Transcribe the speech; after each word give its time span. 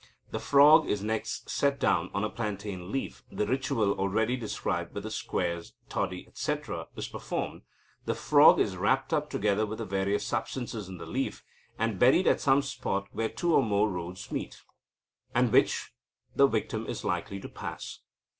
The 0.31 0.39
frog 0.39 0.87
is 0.89 1.03
next 1.03 1.47
set 1.47 1.79
down 1.79 2.09
on 2.11 2.23
a 2.23 2.29
plantain 2.31 2.91
leaf, 2.91 3.21
the 3.31 3.45
ritual 3.45 3.91
already 3.99 4.35
described 4.35 4.95
with 4.95 5.03
the 5.03 5.11
squares, 5.11 5.73
toddy, 5.89 6.25
etc., 6.27 6.87
is 6.95 7.07
performed, 7.07 7.61
the 8.05 8.15
frog 8.15 8.59
is 8.59 8.75
wrapped 8.75 9.13
up 9.13 9.29
together 9.29 9.67
with 9.67 9.77
the 9.77 9.85
various 9.85 10.25
substances 10.25 10.89
in 10.89 10.97
the 10.97 11.05
leaf, 11.05 11.43
and 11.77 11.99
buried 11.99 12.25
at 12.25 12.41
some 12.41 12.63
spot 12.63 13.09
where 13.11 13.29
two 13.29 13.53
or 13.53 13.61
more 13.61 13.91
roads 13.91 14.31
meet, 14.31 14.63
and 15.35 15.51
which 15.51 15.93
the 16.35 16.47
victim 16.47 16.87
is 16.87 17.05
likely 17.05 17.39
to 17.39 17.47
pass. 17.47 17.99